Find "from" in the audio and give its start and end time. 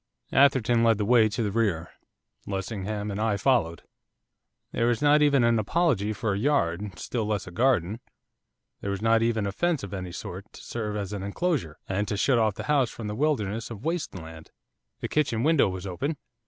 12.89-13.05